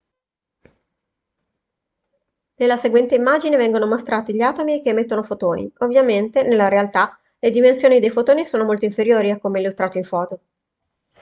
[2.55, 7.99] nella seguente immagine vengono mostrati gli atomi che emettono fotoni ovviamente nella realtà le dimensioni
[7.99, 10.39] dei fotoni sono molto inferiori a come illustrato in foto